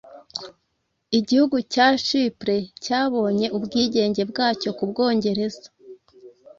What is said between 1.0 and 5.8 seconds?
Igihugu cya Chypres cyabonye ubwigenge bwacyo ku Bwongereza